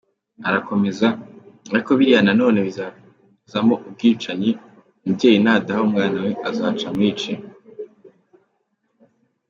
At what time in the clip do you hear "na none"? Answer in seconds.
2.25-2.59